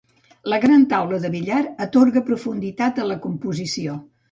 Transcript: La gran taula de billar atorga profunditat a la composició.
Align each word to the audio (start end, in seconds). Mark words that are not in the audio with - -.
La 0.53 0.57
gran 0.63 0.85
taula 0.93 1.19
de 1.25 1.31
billar 1.35 1.59
atorga 1.87 2.25
profunditat 2.31 3.05
a 3.05 3.09
la 3.13 3.21
composició. 3.29 4.03